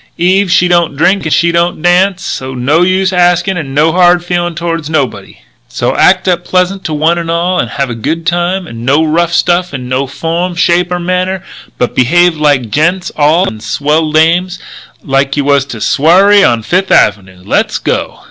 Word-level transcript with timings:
Eve, 0.17 0.51
she 0.51 0.67
don't 0.67 0.95
drink 0.97 1.25
and 1.25 1.31
she 1.31 1.51
don't 1.51 1.83
dance, 1.83 2.25
so 2.25 2.55
no 2.55 2.81
use 2.81 3.13
askin' 3.13 3.55
and 3.55 3.75
no 3.75 3.91
hard 3.91 4.25
feelin' 4.25 4.55
toward 4.55 4.89
nobody. 4.89 5.37
"So 5.69 5.95
act 5.95 6.27
up 6.27 6.43
pleasant 6.43 6.83
to 6.85 6.93
one 6.95 7.19
and 7.19 7.29
all 7.29 7.59
and 7.59 7.69
have 7.69 7.91
a 7.91 7.93
good 7.93 8.25
time 8.25 8.65
and 8.65 8.83
no 8.83 9.03
rough 9.03 9.31
stuff 9.31 9.75
in 9.75 9.87
no 9.87 10.07
form, 10.07 10.55
shape 10.55 10.91
or 10.91 10.97
manner, 10.99 11.43
but 11.77 11.93
behave 11.95 12.35
like 12.35 12.71
gents 12.71 13.11
all 13.15 13.47
and 13.47 13.61
swell 13.61 14.11
dames, 14.11 14.57
like 15.03 15.37
you 15.37 15.43
was 15.45 15.65
to 15.67 15.77
a 15.77 15.81
swarry 15.81 16.43
on 16.43 16.63
Fifth 16.63 16.89
Avenue. 16.89 17.39
Let's 17.45 17.77
go!" 17.77 18.19